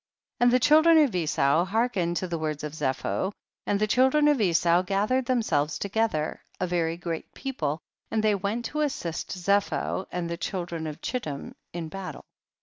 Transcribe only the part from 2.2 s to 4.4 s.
the words of Zepho, and the children